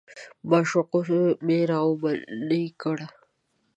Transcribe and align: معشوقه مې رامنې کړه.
معشوقه 0.49 0.99
مې 1.45 1.59
رامنې 1.71 2.63
کړه. 2.81 3.07